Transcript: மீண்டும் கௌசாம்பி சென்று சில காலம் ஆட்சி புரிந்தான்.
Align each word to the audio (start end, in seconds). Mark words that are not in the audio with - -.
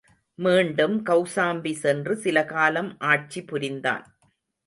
மீண்டும் 0.39 1.05
கௌசாம்பி 1.05 1.73
சென்று 1.73 2.15
சில 2.15 2.45
காலம் 2.45 2.89
ஆட்சி 2.99 3.43
புரிந்தான். 3.43 4.05